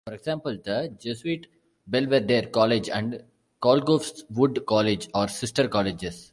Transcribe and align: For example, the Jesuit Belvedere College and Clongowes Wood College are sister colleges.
For 0.07 0.15
example, 0.15 0.57
the 0.65 0.91
Jesuit 0.99 1.45
Belvedere 1.85 2.47
College 2.49 2.89
and 2.89 3.21
Clongowes 3.61 4.23
Wood 4.31 4.65
College 4.65 5.07
are 5.13 5.27
sister 5.27 5.67
colleges. 5.67 6.29